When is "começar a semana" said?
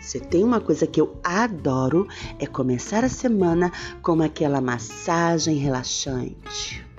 2.46-3.70